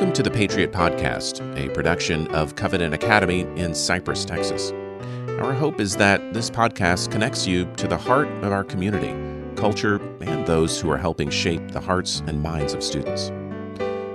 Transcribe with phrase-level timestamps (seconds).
[0.00, 4.72] Welcome to the Patriot Podcast, a production of Covenant Academy in Cypress, Texas.
[5.42, 9.14] Our hope is that this podcast connects you to the heart of our community,
[9.56, 13.30] culture, and those who are helping shape the hearts and minds of students.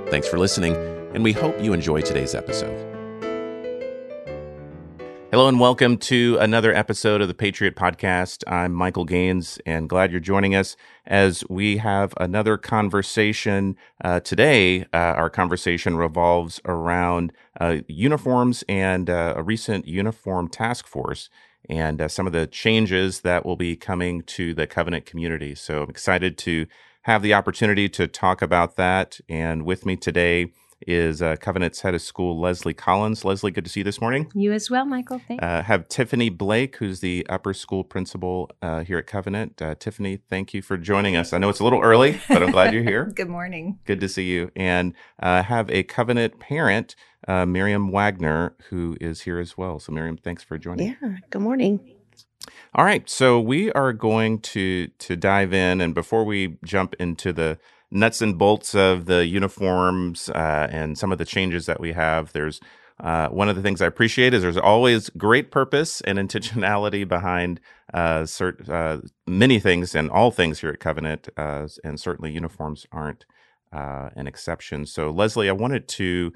[0.09, 0.75] Thanks for listening,
[1.13, 2.94] and we hope you enjoy today's episode.
[5.35, 8.41] Hello and welcome to another episode of the Patriot Podcast.
[8.47, 13.75] I'm Michael Gaines and glad you're joining us as we have another conversation.
[14.01, 20.87] Uh, today, uh, our conversation revolves around uh, uniforms and uh, a recent uniform task
[20.87, 21.29] force
[21.69, 25.53] and uh, some of the changes that will be coming to the Covenant community.
[25.53, 26.65] So I'm excited to
[27.01, 29.19] have the opportunity to talk about that.
[29.27, 33.23] And with me today, is uh, Covenant's head of school, Leslie Collins.
[33.25, 34.31] Leslie, good to see you this morning.
[34.33, 35.21] You as well, Michael.
[35.27, 35.43] Thanks.
[35.43, 39.61] Uh, have Tiffany Blake, who's the upper school principal uh, here at Covenant.
[39.61, 41.33] Uh, Tiffany, thank you for joining us.
[41.33, 43.05] I know it's a little early, but I'm glad you're here.
[43.15, 43.79] good morning.
[43.85, 44.51] Good to see you.
[44.55, 46.95] And uh, have a Covenant parent,
[47.27, 49.79] uh, Miriam Wagner, who is here as well.
[49.79, 50.95] So, Miriam, thanks for joining.
[51.01, 51.17] Yeah.
[51.29, 51.79] Good morning.
[52.75, 57.33] All right, so we are going to to dive in, and before we jump into
[57.33, 57.57] the
[57.91, 62.33] nuts and bolts of the uniforms uh, and some of the changes that we have.
[62.33, 62.59] There's
[62.99, 67.59] uh, one of the things I appreciate is there's always great purpose and intentionality behind
[67.93, 72.85] uh, cert, uh, many things and all things here at Covenant, uh, and certainly uniforms
[72.91, 73.25] aren't
[73.71, 74.85] uh, an exception.
[74.85, 76.33] So, Leslie, I wanted to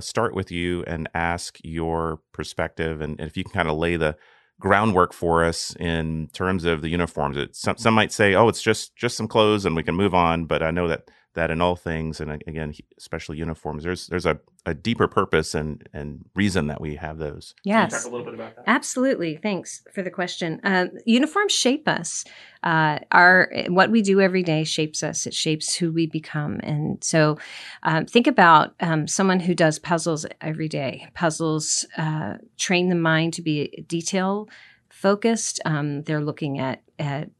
[0.00, 4.16] start with you and ask your perspective, and if you can kind of lay the
[4.60, 7.36] groundwork for us in terms of the uniforms.
[7.36, 10.14] It, some some might say, "Oh, it's just just some clothes and we can move
[10.14, 14.26] on," but I know that that in all things, and again, especially uniforms, there's there's
[14.26, 17.54] a, a deeper purpose and and reason that we have those.
[17.62, 18.64] Yes, talk a little bit about that.
[18.66, 19.36] Absolutely.
[19.36, 20.60] Thanks for the question.
[20.64, 22.24] Uh, uniforms shape us.
[22.62, 25.26] Uh, our what we do every day shapes us.
[25.26, 26.60] It shapes who we become.
[26.62, 27.38] And so,
[27.84, 31.08] um, think about um, someone who does puzzles every day.
[31.14, 34.48] Puzzles uh, train the mind to be detail
[34.88, 35.60] focused.
[35.64, 37.30] Um, they're looking at at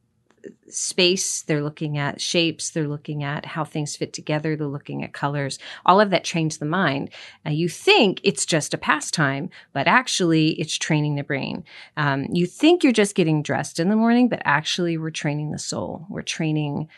[0.69, 5.13] space, they're looking at shapes, they're looking at how things fit together, they're looking at
[5.13, 5.59] colors.
[5.85, 7.09] All of that trains the mind.
[7.45, 11.63] Uh, you think it's just a pastime, but actually it's training the brain.
[11.95, 15.59] Um, you think you're just getting dressed in the morning, but actually we're training the
[15.59, 16.05] soul.
[16.09, 16.89] We're training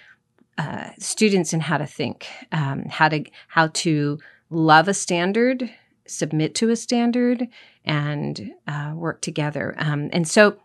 [0.57, 5.71] uh, students in how to think, um, how to how to love a standard,
[6.05, 7.47] submit to a standard,
[7.85, 9.73] and uh, work together.
[9.77, 10.57] Um, and so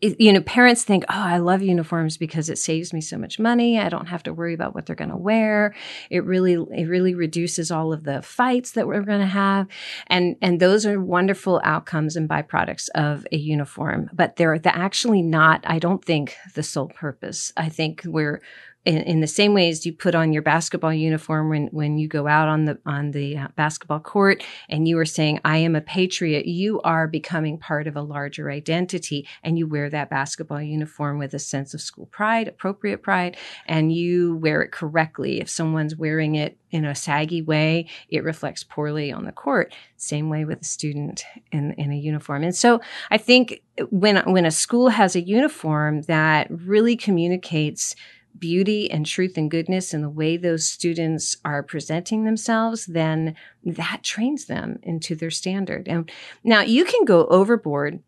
[0.00, 3.78] you know, parents think, oh, I love uniforms because it saves me so much money.
[3.78, 5.74] I don't have to worry about what they're going to wear.
[6.08, 9.66] It really, it really reduces all of the fights that we're going to have.
[10.06, 15.22] And, and those are wonderful outcomes and byproducts of a uniform, but they're, they're actually
[15.22, 17.52] not, I don't think the sole purpose.
[17.56, 18.40] I think we're,
[18.86, 22.08] in, in, the same way as you put on your basketball uniform when, when you
[22.08, 25.76] go out on the on the uh, basketball court and you are saying I am
[25.76, 30.62] a patriot you are becoming part of a larger identity and you wear that basketball
[30.62, 33.36] uniform with a sense of school pride appropriate pride
[33.66, 35.40] and you wear it correctly.
[35.40, 39.74] If someone's wearing it in a saggy way it reflects poorly on the court.
[39.96, 42.44] Same way with a student in, in a uniform.
[42.44, 42.80] And so
[43.10, 47.94] I think when when a school has a uniform that really communicates
[48.38, 54.02] beauty and truth and goodness in the way those students are presenting themselves, then that
[54.02, 55.88] trains them into their standard.
[55.88, 56.10] And
[56.44, 58.02] now you can go overboard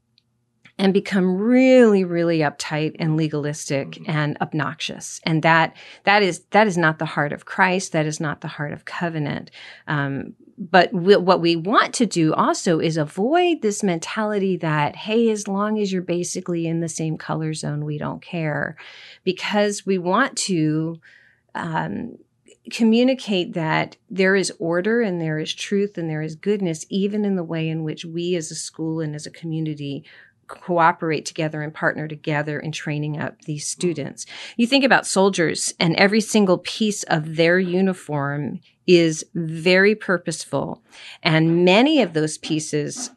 [0.79, 4.11] and become really really uptight and legalistic mm-hmm.
[4.11, 8.21] and obnoxious and that that is that is not the heart of christ that is
[8.21, 9.51] not the heart of covenant
[9.87, 15.31] um, but we, what we want to do also is avoid this mentality that hey
[15.31, 18.77] as long as you're basically in the same color zone we don't care
[19.25, 21.01] because we want to
[21.55, 22.17] um,
[22.71, 27.37] communicate that there is order and there is truth and there is goodness even in
[27.37, 30.05] the way in which we as a school and as a community
[30.47, 34.27] cooperate together and partner together in training up these students.
[34.57, 40.83] You think about soldiers and every single piece of their uniform is very purposeful.
[41.23, 43.11] And many of those pieces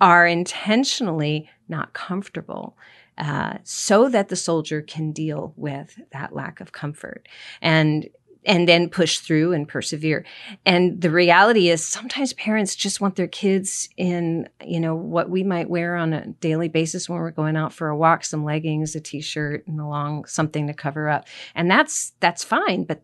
[0.00, 2.76] are intentionally not comfortable.
[3.18, 7.28] Uh, so that the soldier can deal with that lack of comfort.
[7.60, 8.08] And
[8.44, 10.24] and then push through and persevere.
[10.64, 15.42] And the reality is sometimes parents just want their kids in, you know, what we
[15.42, 18.94] might wear on a daily basis when we're going out for a walk, some leggings,
[18.94, 21.26] a t-shirt and a long something to cover up.
[21.54, 23.02] And that's that's fine, but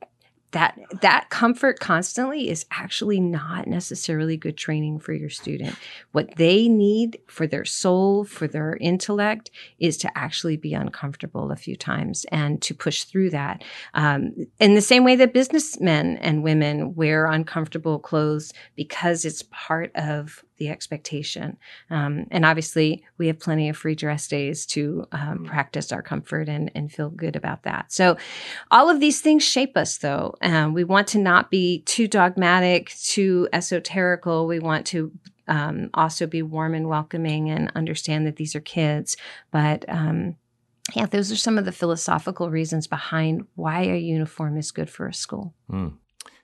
[0.53, 5.77] that that comfort constantly is actually not necessarily good training for your student.
[6.13, 11.57] What they need for their soul for their intellect is to actually be uncomfortable a
[11.57, 13.65] few times and to push through that.
[13.95, 19.91] Um, in the same way that businessmen and women wear uncomfortable clothes because it's part
[19.97, 21.57] of the expectation.
[21.91, 25.45] Um, and obviously, we have plenty of free dress days to um, mm-hmm.
[25.47, 27.93] practice our comfort and, and feel good about that.
[27.93, 28.17] So,
[28.71, 30.35] all of these things shape us, though.
[30.43, 34.47] Um, we want to not be too dogmatic, too esoterical.
[34.47, 35.13] We want to
[35.49, 39.17] um, also be warm and welcoming and understand that these are kids.
[39.51, 40.37] But um,
[40.95, 45.09] yeah, those are some of the philosophical reasons behind why a uniform is good for
[45.09, 45.55] a school.
[45.71, 45.95] Mm.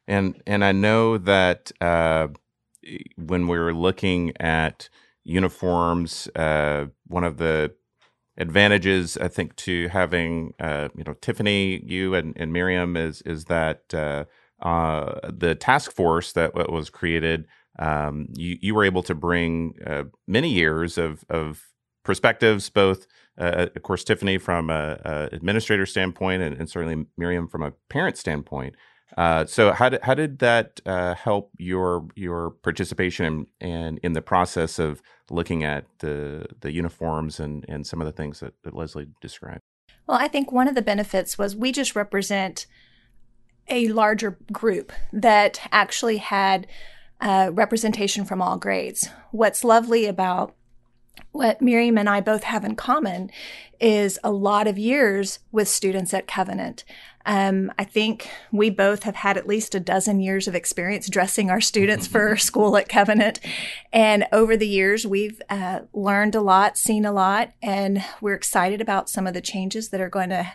[0.08, 2.28] And and I know that uh,
[3.16, 4.88] when we were looking at
[5.24, 7.72] uniforms, uh, one of the
[8.36, 13.46] advantages I think to having uh, you know Tiffany, you and, and Miriam is is
[13.46, 14.24] that uh,
[14.62, 17.46] uh, the task force that was created,
[17.78, 21.62] um, you you were able to bring uh, many years of of
[22.04, 23.06] perspectives, both
[23.38, 27.72] uh, of course Tiffany from a, a administrator standpoint, and, and, certainly Miriam from a
[27.88, 28.74] parent standpoint.
[29.16, 34.12] Uh, so how did how did that uh, help your your participation and in, in,
[34.14, 38.54] the process of looking at the the uniforms and and some of the things that,
[38.62, 39.60] that Leslie described?
[40.06, 42.66] Well, I think one of the benefits was we just represent
[43.68, 46.66] a larger group that actually had
[47.20, 49.08] uh, representation from all grades.
[49.30, 50.54] What's lovely about
[51.30, 53.30] what Miriam and I both have in common
[53.80, 56.84] is a lot of years with students at Covenant.
[57.24, 61.50] Um, I think we both have had at least a dozen years of experience dressing
[61.50, 63.40] our students for school at Covenant.
[63.92, 68.80] And over the years, we've uh, learned a lot, seen a lot, and we're excited
[68.80, 70.52] about some of the changes that are going to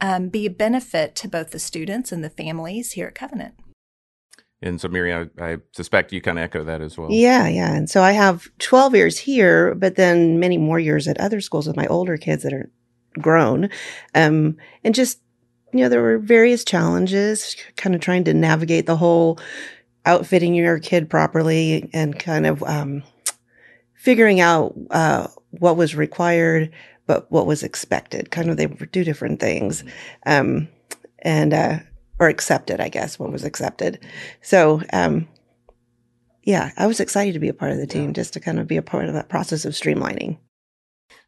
[0.00, 3.54] um, be a benefit to both the students and the families here at Covenant.
[4.60, 7.12] And so, Mary, I, I, suspect you kind of echo that as well.
[7.12, 7.74] Yeah, yeah.
[7.74, 11.68] And so I have 12 years here, but then many more years at other schools
[11.68, 12.68] with my older kids that are
[13.20, 13.70] grown.
[14.16, 15.20] Um, and just,
[15.72, 19.38] you know, there were various challenges, kind of trying to navigate the whole
[20.06, 23.02] outfitting your kid properly and kind of um,
[23.94, 26.70] figuring out uh, what was required,
[27.06, 28.30] but what was expected.
[28.30, 29.84] Kind of, they were two different things.
[30.24, 30.68] Um,
[31.20, 31.78] and, uh,
[32.20, 34.04] or accepted, I guess, what was accepted.
[34.42, 35.28] So, um,
[36.42, 38.12] yeah, I was excited to be a part of the team, yeah.
[38.12, 40.38] just to kind of be a part of that process of streamlining.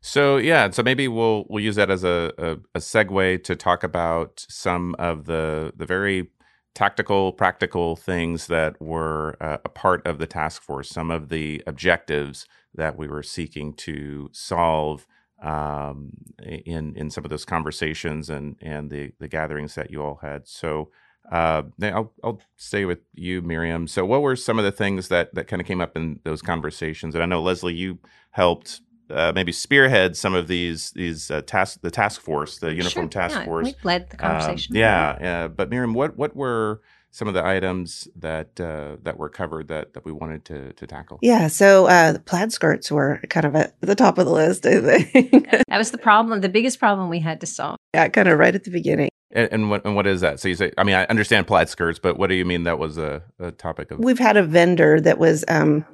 [0.02, 3.82] So yeah, so maybe we'll we'll use that as a, a, a segue to talk
[3.82, 6.31] about some of the the very
[6.75, 10.88] tactical, practical things that were uh, a part of the task force.
[10.91, 15.06] Some of the objectives that we were seeking to solve
[15.43, 16.12] um,
[16.44, 20.46] in in some of those conversations and and the the gatherings that you all had.
[20.46, 20.91] So
[21.32, 23.88] uh, I'll I'll stay with you, Miriam.
[23.88, 26.43] So what were some of the things that that kind of came up in those
[26.43, 27.14] conversations?
[27.17, 27.99] And I know Leslie, you
[28.31, 28.81] helped.
[29.10, 33.08] Uh, maybe spearhead some of these these uh, task the task force the uniform sure,
[33.08, 36.36] task yeah, force we led the um, conversation um, yeah, yeah but Miriam what what
[36.36, 36.80] were
[37.10, 40.86] some of the items that uh, that were covered that that we wanted to to
[40.86, 41.18] tackle?
[41.22, 44.64] Yeah, so uh, the plaid skirts were kind of at the top of the list.
[44.66, 47.76] I think that was the problem, the biggest problem we had to solve.
[47.94, 49.10] Yeah, kind of right at the beginning.
[49.32, 50.40] And, and, what and what is that?
[50.40, 52.78] So you say, I mean, I understand plaid skirts, but what do you mean that
[52.78, 53.98] was a, a topic of?
[54.00, 55.44] We've had a vendor that was.
[55.48, 55.84] Um,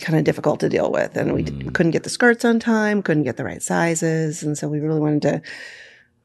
[0.00, 1.74] kind of difficult to deal with and we mm.
[1.74, 5.00] couldn't get the skirts on time couldn't get the right sizes and so we really
[5.00, 5.42] wanted to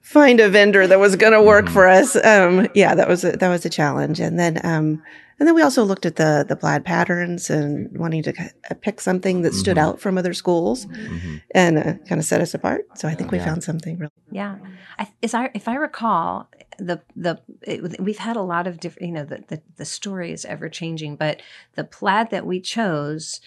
[0.02, 1.74] find a vendor that was going to work mm-hmm.
[1.74, 2.16] for us.
[2.16, 4.20] Um, yeah, that was a, that was a challenge.
[4.20, 5.02] And then um,
[5.40, 8.34] and then we also looked at the the plaid patterns and wanting to
[8.82, 9.88] pick something that stood mm-hmm.
[9.88, 11.38] out from other schools mm-hmm.
[11.56, 12.86] and uh, kind of set us apart.
[12.96, 13.46] So I think we yeah.
[13.46, 14.12] found something really.
[14.32, 14.58] Yeah,
[15.00, 16.50] I, as I if I recall,
[16.86, 19.08] the the it, we've had a lot of different.
[19.08, 21.42] You know, the, the the story is ever changing, but
[21.76, 23.40] the plaid that we chose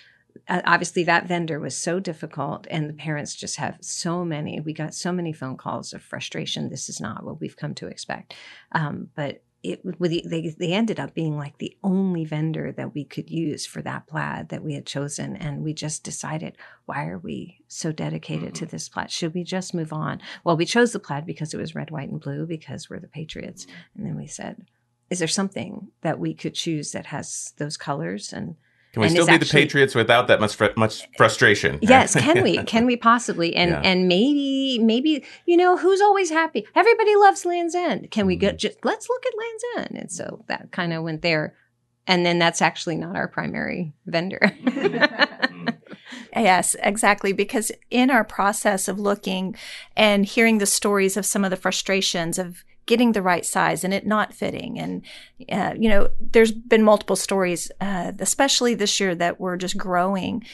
[0.49, 4.73] uh, obviously that vendor was so difficult and the parents just have so many we
[4.73, 8.35] got so many phone calls of frustration this is not what we've come to expect
[8.73, 13.31] um, but it they, they ended up being like the only vendor that we could
[13.31, 17.59] use for that plaid that we had chosen and we just decided why are we
[17.67, 18.65] so dedicated mm-hmm.
[18.65, 19.11] to this plaid?
[19.11, 20.21] Should we just move on?
[20.45, 23.09] Well we chose the plaid because it was red white and blue because we're the
[23.09, 23.67] patriots.
[23.97, 24.67] And then we said
[25.11, 28.33] is there something that we could choose that has those colors?
[28.33, 28.57] And
[28.95, 31.81] can we still be actually, the Patriots without that much fr- much frustration?
[31.83, 32.59] Yes, can we?
[32.65, 33.57] Can we possibly?
[33.57, 33.81] And yeah.
[33.81, 36.65] and maybe maybe you know who's always happy?
[36.77, 38.13] Everybody loves Lands End.
[38.13, 38.59] Can we get mm.
[38.59, 40.01] just let's look at Lands End?
[40.01, 41.57] And so that kind of went there,
[42.07, 44.57] and then that's actually not our primary vendor.
[46.37, 47.33] Yes, exactly.
[47.33, 49.55] Because in our process of looking
[49.97, 53.95] and hearing the stories of some of the frustrations of getting the right size and
[53.95, 54.79] it not fitting.
[54.79, 55.03] And,
[55.51, 60.45] uh, you know, there's been multiple stories, uh, especially this year that were just growing.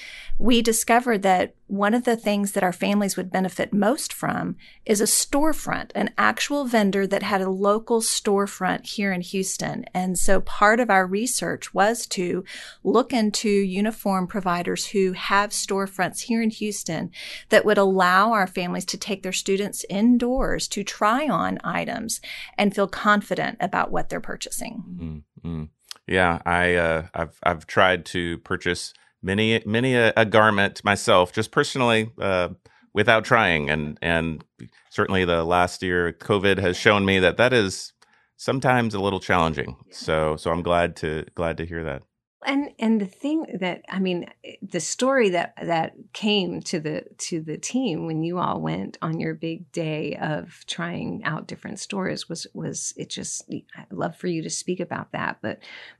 [0.40, 4.56] We discovered that one of the things that our families would benefit most from
[4.87, 9.85] is a storefront, an actual vendor that had a local storefront here in Houston.
[9.92, 12.42] And so part of our research was to
[12.82, 17.11] look into uniform providers who have storefronts here in Houston
[17.50, 22.18] that would allow our families to take their students indoors to try on items
[22.56, 25.23] and feel confident about what they're purchasing.
[25.44, 25.64] Mm-hmm.
[26.06, 31.50] Yeah, I uh, I've I've tried to purchase many many a, a garment myself, just
[31.50, 32.48] personally, uh,
[32.92, 34.44] without trying, and and
[34.90, 37.92] certainly the last year COVID has shown me that that is
[38.36, 39.76] sometimes a little challenging.
[39.90, 42.02] So so I'm glad to glad to hear that.
[42.46, 44.24] And and the thing that i mean
[44.62, 49.20] the story that that came to the to the team when you all went on
[49.20, 53.44] your big day of trying out different stores was was it just
[53.76, 55.36] i love for you to speak about that.
[55.42, 55.58] But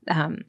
[0.09, 0.45] um,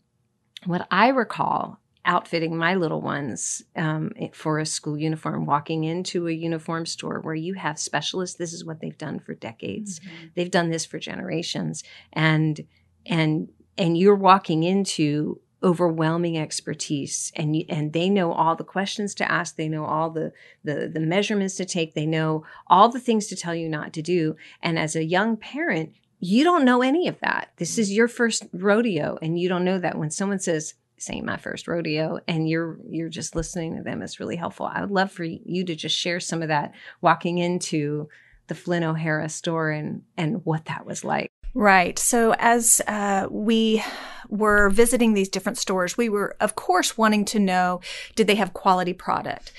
[0.65, 6.31] what i recall outfitting my little ones um, for a school uniform walking into a
[6.31, 8.37] uniform store where you have specialists.
[8.37, 9.99] This is what they've done for decades.
[9.99, 10.27] Mm-hmm.
[10.35, 11.83] they've done this for generations.
[12.13, 12.65] And
[13.05, 19.31] and and you're walking into overwhelming expertise and and they know all the questions to
[19.31, 19.55] ask.
[19.55, 20.31] They know all the,
[20.63, 21.93] the the measurements to take.
[21.93, 24.35] They know all the things to tell you not to do.
[24.61, 25.93] And as a young parent
[26.23, 27.51] you don't know any of that.
[27.57, 29.97] This is your first rodeo and you don't know that.
[29.97, 30.75] When someone says
[31.09, 34.81] ain't my first rodeo and you're you're just listening to them it's really helpful i
[34.81, 38.07] would love for you to just share some of that walking into
[38.47, 41.99] the flynn o'hara store and and what that was like Right.
[41.99, 43.83] So as uh, we
[44.29, 47.81] were visiting these different stores, we were, of course, wanting to know
[48.15, 49.51] did they have quality product?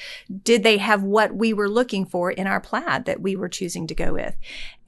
[0.42, 3.86] Did they have what we were looking for in our plaid that we were choosing
[3.88, 4.34] to go with?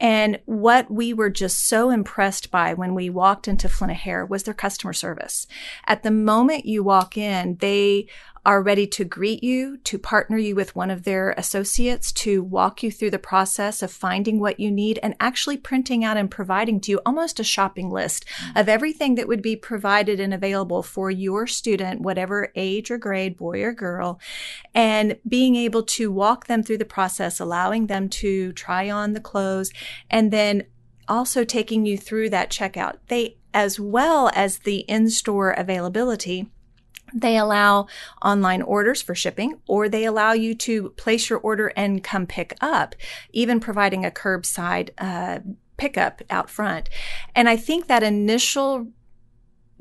[0.00, 4.42] And what we were just so impressed by when we walked into Flynn O'Hara was
[4.42, 5.46] their customer service.
[5.86, 8.08] At the moment you walk in, they
[8.46, 12.82] are ready to greet you, to partner you with one of their associates, to walk
[12.82, 16.78] you through the process of finding what you need and actually printing out and providing
[16.78, 18.58] to you almost a shopping list mm-hmm.
[18.58, 23.36] of everything that would be provided and available for your student, whatever age or grade,
[23.36, 24.20] boy or girl,
[24.74, 29.20] and being able to walk them through the process, allowing them to try on the
[29.20, 29.70] clothes,
[30.10, 30.64] and then
[31.08, 32.98] also taking you through that checkout.
[33.08, 36.50] They, as well as the in-store availability,
[37.12, 37.86] they allow
[38.24, 42.56] online orders for shipping, or they allow you to place your order and come pick
[42.60, 42.94] up,
[43.32, 45.38] even providing a curbside uh,
[45.76, 46.88] pickup out front.
[47.34, 48.88] And I think that initial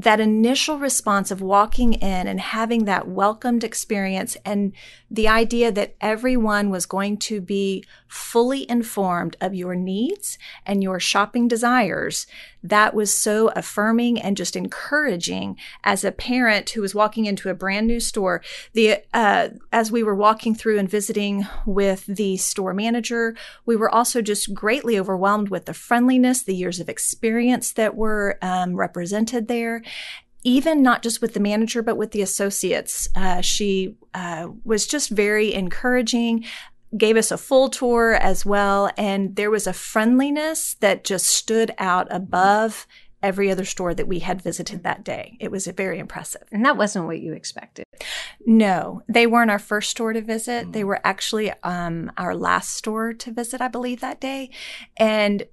[0.04, 4.74] that initial response of walking in and having that welcomed experience and
[5.10, 11.00] the idea that everyone was going to be fully informed of your needs and your
[11.00, 12.28] shopping desires,
[12.64, 17.54] that was so affirming and just encouraging as a parent who was walking into a
[17.54, 18.42] brand new store.
[18.74, 23.90] The, uh, as we were walking through and visiting with the store manager, we were
[23.90, 29.48] also just greatly overwhelmed with the friendliness, the years of experience that were um, represented
[29.48, 29.84] there
[30.44, 33.08] even not just with the manager, but with the associates.
[33.16, 36.46] Uh, she uh, was just very encouraging,
[36.98, 38.92] gave us a full tour as well.
[38.98, 42.88] And there was a friendliness that just stood out above
[43.22, 45.38] every other store that we had visited that day.
[45.40, 46.44] It was very impressive.
[46.52, 47.86] And that wasn't what you expected.
[48.46, 50.74] No, they weren't our first store to visit.
[50.74, 50.88] They mm.
[50.88, 54.50] were actually um, our last store to visit, I believe, that day.
[54.98, 55.44] And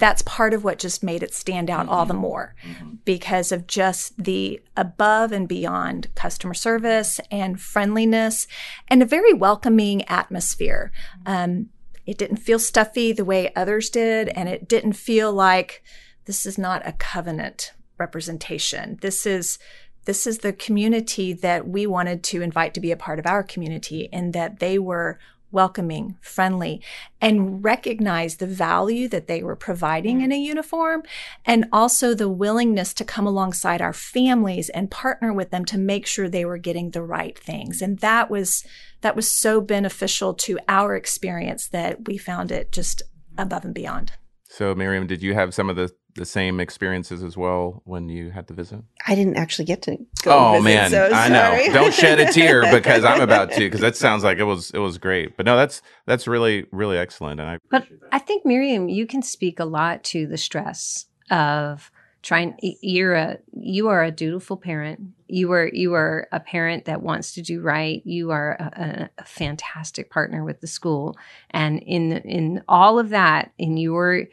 [0.00, 1.90] that's part of what just made it stand out mm-hmm.
[1.90, 2.22] all the mm-hmm.
[2.22, 2.94] more mm-hmm.
[3.04, 8.46] because of just the above and beyond customer service and friendliness
[8.88, 10.92] and a very welcoming atmosphere.
[11.26, 11.70] Um,
[12.06, 15.82] it didn't feel stuffy the way others did, and it didn't feel like
[16.24, 18.98] this is not a covenant representation.
[19.02, 19.58] This is
[20.06, 23.42] this is the community that we wanted to invite to be a part of our
[23.42, 25.18] community, and that they were
[25.50, 26.82] welcoming, friendly,
[27.20, 31.02] and recognize the value that they were providing in a uniform
[31.44, 36.06] and also the willingness to come alongside our families and partner with them to make
[36.06, 37.80] sure they were getting the right things.
[37.80, 38.64] And that was
[39.00, 43.02] that was so beneficial to our experience that we found it just
[43.36, 44.12] above and beyond.
[44.50, 48.30] So Miriam, did you have some of the the same experiences as well when you
[48.30, 48.80] had to visit?
[49.06, 50.32] I didn't actually get to go.
[50.38, 51.72] Oh visit, man, so I know.
[51.72, 54.78] Don't shed a tear because I'm about to because that sounds like it was it
[54.78, 55.36] was great.
[55.36, 57.40] But no, that's that's really really excellent.
[57.40, 61.90] And I but I think Miriam, you can speak a lot to the stress of
[62.22, 62.56] trying.
[62.60, 65.00] You're a you are a dutiful parent.
[65.28, 68.02] You are you are a parent that wants to do right.
[68.04, 71.16] You are a, a fantastic partner with the school,
[71.50, 74.24] and in in all of that, in your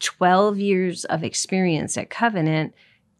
[0.00, 2.74] 12 years of experience at Covenant,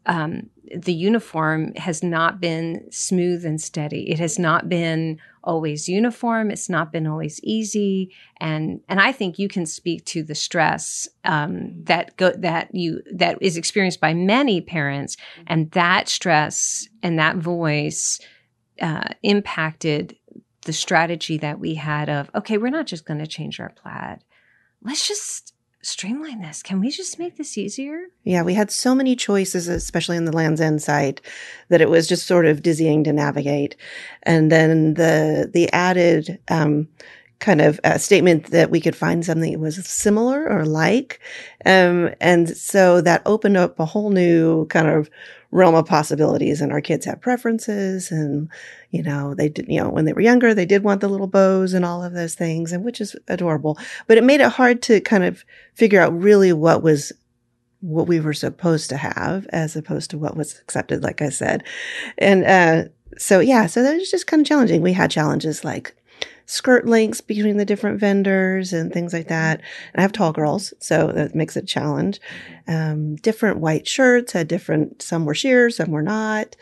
[0.05, 4.09] um, the uniform has not been smooth and steady.
[4.09, 6.51] It has not been always uniform.
[6.51, 11.07] It's not been always easy, and and I think you can speak to the stress
[11.23, 15.15] um, that go that you that is experienced by many parents,
[15.45, 18.19] and that stress and that voice
[18.81, 20.17] uh, impacted
[20.63, 24.19] the strategy that we had of okay, we're not just going to change our plaid.
[24.81, 25.53] Let's just
[25.87, 26.61] streamline this.
[26.61, 28.07] Can we just make this easier?
[28.23, 31.21] Yeah, we had so many choices, especially on the Land's End site,
[31.69, 33.75] that it was just sort of dizzying to navigate.
[34.23, 36.87] And then the the added um,
[37.39, 41.19] kind of uh, statement that we could find something that was similar or like,
[41.65, 45.09] um, and so that opened up a whole new kind of
[45.51, 46.61] realm of possibilities.
[46.61, 48.49] And our kids have preferences, and
[48.91, 51.27] you know they did you know when they were younger they did want the little
[51.27, 53.77] bows and all of those things, and which is adorable.
[54.07, 57.11] But it made it hard to kind of figure out really what was
[57.81, 61.63] what we were supposed to have as opposed to what was accepted, like I said.
[62.17, 64.81] And uh, so, yeah, so that was just kind of challenging.
[64.81, 65.95] We had challenges like
[66.47, 69.59] skirt lengths between the different vendors and things like that.
[69.93, 72.19] And I have tall girls, so that makes it a challenge.
[72.67, 76.55] Um, different white shirts had different, some were sheer, some were not,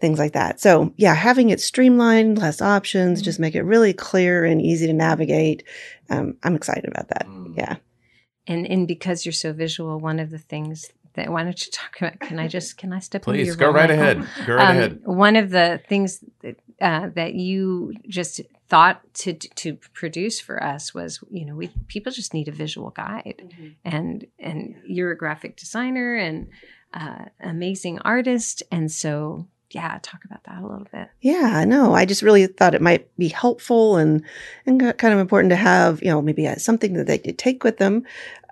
[0.00, 0.60] things like that.
[0.60, 4.92] So yeah, having it streamlined, less options, just make it really clear and easy to
[4.92, 5.62] navigate.
[6.10, 7.26] Um, I'm excited about that.
[7.56, 7.76] Yeah.
[8.48, 11.96] And and because you're so visual, one of the things that why don't you talk
[12.00, 12.18] about?
[12.18, 13.20] Can I just can I step?
[13.22, 14.26] into Please your go right ahead.
[14.46, 15.00] Go right Um, ahead.
[15.04, 18.40] One of the things that, uh, that you just
[18.72, 22.88] thought to to produce for us was, you know, we people just need a visual
[22.88, 26.48] guide, and and you're a graphic designer and
[26.94, 31.08] uh, amazing artist, and so yeah, talk about that a little bit.
[31.20, 34.22] Yeah, no, I just really thought it might be helpful and
[34.66, 37.64] and kind of important to have, you know, maybe uh, something that they could take
[37.64, 38.04] with them,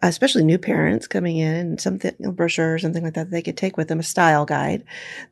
[0.03, 3.57] especially new parents coming in, something a brochure or something like that, that they could
[3.57, 4.83] take with them, a style guide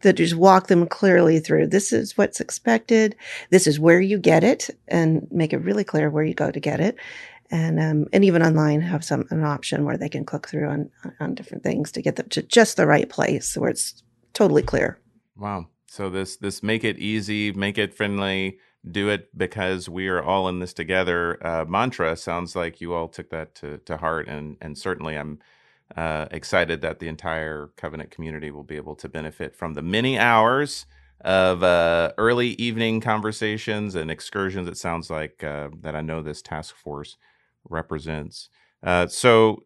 [0.03, 1.67] that just walk them clearly through.
[1.67, 3.17] This is what's expected.
[3.51, 6.61] This is where you get it, and make it really clear where you go to
[6.61, 6.97] get it.
[7.51, 10.91] And um, and even online have some an option where they can click through on
[11.19, 14.03] on different things to get them to just the right place where it's
[14.35, 15.01] totally clear.
[15.35, 15.69] Wow.
[15.89, 20.49] So this this make it easy, make it friendly, do it because we are all
[20.49, 21.45] in this together.
[21.45, 25.39] Uh, mantra sounds like you all took that to, to heart, and and certainly I'm
[25.97, 30.19] uh, excited that the entire Covenant community will be able to benefit from the many
[30.19, 30.85] hours
[31.23, 34.69] of uh, early evening conversations and excursions.
[34.69, 37.17] It sounds like uh, that I know this task force
[37.69, 38.51] represents.
[38.83, 39.65] Uh, so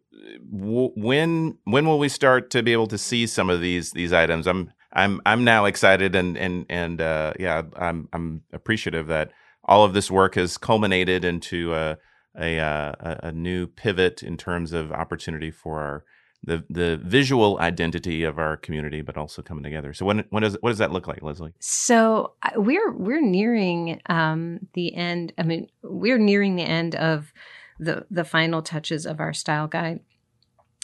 [0.51, 4.13] w- when when will we start to be able to see some of these these
[4.13, 4.47] items?
[4.47, 9.31] I'm I'm I'm now excited and and and uh, yeah, I'm I'm appreciative that
[9.65, 11.97] all of this work has culminated into a
[12.39, 16.03] a, uh, a a new pivot in terms of opportunity for our
[16.43, 19.93] the the visual identity of our community, but also coming together.
[19.93, 21.53] So when when does what does that look like, Leslie?
[21.59, 25.33] So we're we're nearing um, the end.
[25.37, 27.33] I mean, we're nearing the end of
[27.79, 30.01] the the final touches of our style guide.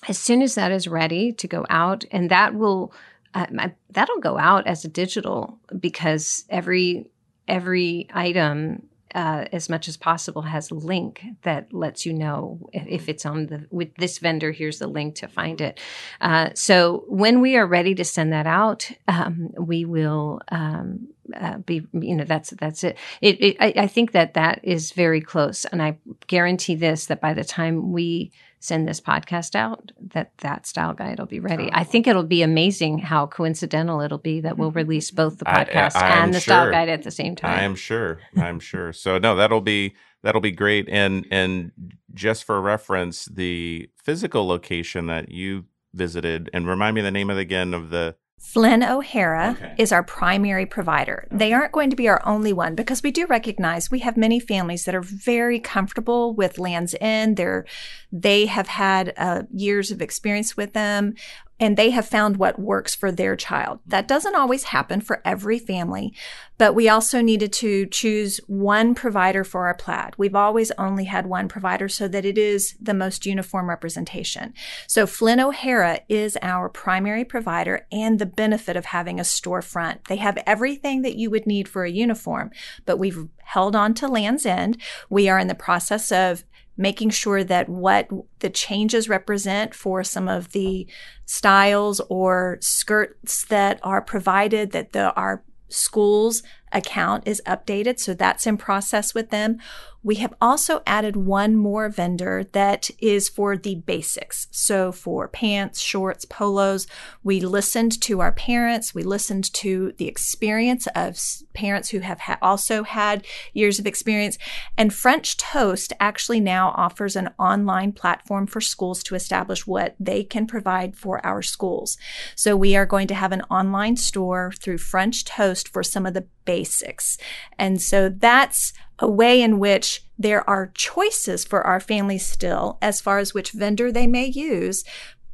[0.07, 2.93] As soon as that is ready to go out, and that will
[3.33, 7.07] uh, I- that'll go out as a digital because every
[7.47, 8.83] every item.
[9.15, 13.25] Uh, as much as possible has a link that lets you know if, if it's
[13.25, 15.79] on the with this vendor here's the link to find it
[16.21, 21.57] uh, so when we are ready to send that out, um, we will um, uh,
[21.59, 21.87] be.
[21.93, 22.97] You know, that's that's it.
[23.21, 27.21] It, it I, I think that that is very close, and I guarantee this that
[27.21, 31.65] by the time we send this podcast out, that that style guide will be ready.
[31.65, 31.71] Oh.
[31.73, 35.95] I think it'll be amazing how coincidental it'll be that we'll release both the podcast
[35.95, 37.57] I am and the style guide at the same time.
[37.57, 38.19] I am sure.
[38.37, 38.93] I'm sure.
[38.93, 40.87] So no, that'll be that'll be great.
[40.89, 41.71] And and
[42.13, 47.35] just for reference, the physical location that you visited, and remind me the name of
[47.37, 49.75] the, again of the Flynn O'Hara Okay.
[49.77, 51.27] is our primary provider.
[51.29, 54.39] They aren't going to be our only one because we do recognize we have many
[54.39, 57.37] families that are very comfortable with Land's End.
[57.37, 57.65] They're,
[58.11, 61.15] they have had uh, years of experience with them
[61.59, 63.79] and they have found what works for their child.
[63.85, 66.13] That doesn't always happen for every family,
[66.57, 70.13] but we also needed to choose one provider for our plaid.
[70.17, 74.53] We've always only had one provider so that it is the most uniform representation.
[74.87, 80.07] So Flynn O'Hara is our primary provider and the benefit of having a storefront.
[80.07, 82.51] They have everything that you would need for a uniform,
[82.85, 84.77] but we've held on to Land's End.
[85.09, 86.43] We are in the process of
[86.79, 88.07] making sure that what
[88.39, 90.87] the changes represent for some of the
[91.25, 97.99] styles or skirts that are provided that the, our schools account is updated.
[97.99, 99.59] So that's in process with them.
[100.01, 104.47] We have also added one more vendor that is for the basics.
[104.49, 106.87] So for pants, shorts, polos,
[107.21, 108.95] we listened to our parents.
[108.95, 111.19] We listened to the experience of
[111.53, 114.37] parents who have ha- also had years of experience.
[114.77, 120.23] And French Toast actually now offers an online platform for schools to establish what they
[120.23, 121.97] can provide for our schools.
[122.35, 126.13] So we are going to have an online store through French Toast for some of
[126.13, 126.27] the
[126.59, 127.17] basics.
[127.57, 132.99] And so that's a way in which there are choices for our families still as
[132.99, 134.83] far as which vendor they may use.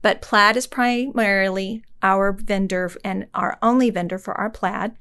[0.03, 4.91] But plaid is primarily our vendor and our only vendor for our plaid.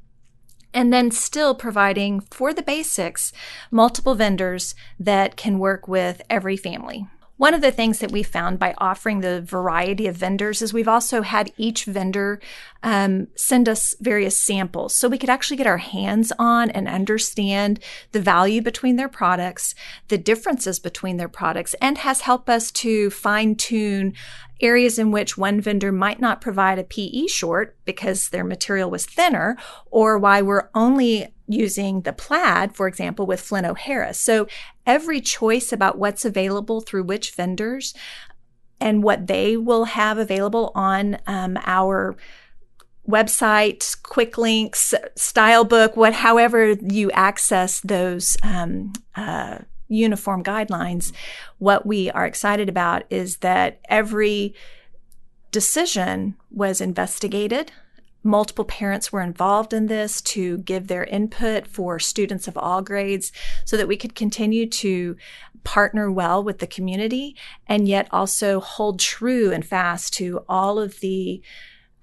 [0.73, 3.33] And then still providing for the basics
[3.71, 7.07] multiple vendors that can work with every family.
[7.37, 10.87] One of the things that we found by offering the variety of vendors is we've
[10.87, 12.40] also had each vendor
[12.85, 14.94] um, send us various samples.
[14.94, 17.81] So we could actually get our hands on and understand
[18.12, 19.75] the value between their products,
[20.09, 24.14] the differences between their products, and has helped us to fine tune
[24.61, 29.07] areas in which one vendor might not provide a PE short because their material was
[29.07, 29.57] thinner,
[29.90, 34.14] or why we're only using the plaid, for example, with Flynn O'Hara.
[34.14, 34.46] So
[34.87, 37.94] every choice about what's available through which vendors
[38.80, 42.16] and what they will have available on um, our
[43.09, 51.12] website, quick links, style book, what, however you access those um, uh, uniform guidelines.
[51.59, 54.54] What we are excited about is that every
[55.50, 57.70] decision was investigated
[58.25, 63.31] multiple parents were involved in this to give their input for students of all grades
[63.65, 65.17] so that we could continue to
[65.63, 71.01] partner well with the community and yet also hold true and fast to all of
[71.01, 71.43] the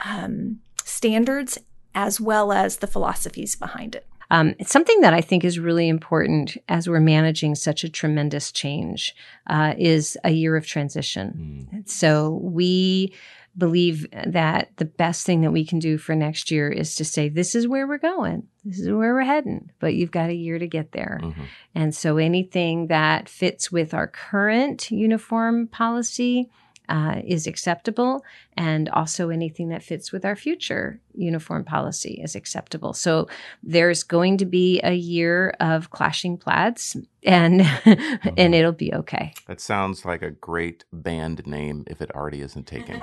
[0.06, 1.58] um, standards
[1.94, 4.08] as well as the philosophies behind it.
[4.32, 8.50] Um, it's something that I think is really important as we're managing such a tremendous
[8.50, 9.14] change
[9.48, 11.68] uh, is a year of transition.
[11.74, 11.90] Mm.
[11.90, 13.14] So we
[13.58, 17.28] believe that the best thing that we can do for next year is to say,
[17.30, 20.58] this is where we're going, this is where we're heading, but you've got a year
[20.58, 21.20] to get there.
[21.22, 21.44] Mm-hmm.
[21.76, 26.50] And so anything that fits with our current uniform policy
[26.92, 28.24] uh, is acceptable,
[28.58, 32.92] and also anything that fits with our future uniform policy is acceptable.
[32.92, 33.30] So
[33.64, 38.30] there's going to be a year of clashing plaids, and mm-hmm.
[38.36, 39.34] and it'll be okay.
[39.48, 43.02] That sounds like a great band name if it already isn't taken.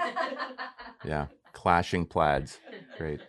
[1.04, 2.60] yeah, clashing plaids,
[2.98, 3.22] great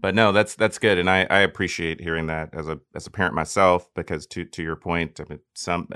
[0.00, 3.10] but no, that's that's good, and I, I appreciate hearing that as a as a
[3.10, 5.88] parent myself because to to your point, I mean, some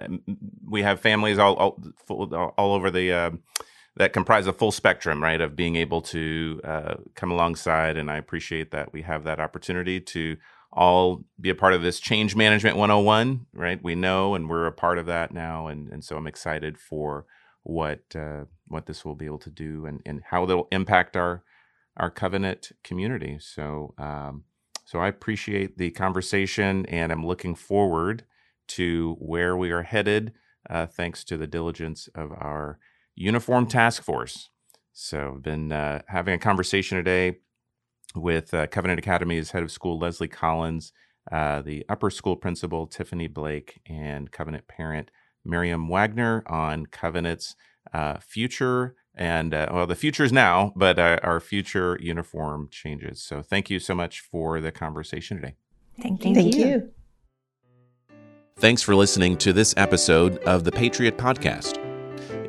[0.68, 3.30] we have families all all, all over the uh,
[3.96, 7.96] that comprise a full spectrum, right, of being able to uh, come alongside.
[7.96, 10.36] And I appreciate that we have that opportunity to
[10.72, 13.82] all be a part of this change management 101, right?
[13.82, 15.66] We know and we're a part of that now.
[15.66, 17.26] And, and so I'm excited for
[17.62, 21.42] what uh, what this will be able to do and, and how it'll impact our
[21.96, 23.38] our covenant community.
[23.40, 24.44] So um,
[24.84, 28.24] so I appreciate the conversation and I'm looking forward
[28.68, 30.32] to where we are headed,
[30.68, 32.78] uh, thanks to the diligence of our
[33.20, 34.48] Uniform Task Force.
[34.94, 37.36] So I've been uh, having a conversation today
[38.14, 40.92] with uh, Covenant Academy's head of school, Leslie Collins,
[41.30, 45.10] uh, the upper school principal, Tiffany Blake, and Covenant parent,
[45.44, 47.56] Miriam Wagner, on Covenant's
[47.92, 53.22] uh, future and, uh, well, the future is now, but uh, our future uniform changes.
[53.22, 55.56] So thank you so much for the conversation today.
[56.00, 56.34] Thank you.
[56.34, 56.90] Thank you.
[58.56, 61.89] Thanks for listening to this episode of the Patriot Podcast.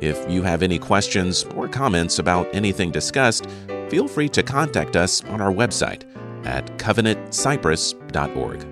[0.02, 3.46] If you have any questions or comments about anything discussed,
[3.88, 6.02] feel free to contact us on our website
[6.44, 8.66] at covenantcypress.org.